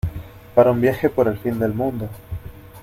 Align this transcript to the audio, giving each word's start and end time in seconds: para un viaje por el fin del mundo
para 0.55 0.71
un 0.71 0.81
viaje 0.81 1.11
por 1.11 1.27
el 1.27 1.37
fin 1.37 1.59
del 1.59 1.75
mundo 1.75 2.09